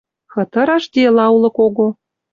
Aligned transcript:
Хытыраш 0.33 0.83
дела 0.95 1.25
улы 1.35 1.49
кого. 1.57 1.87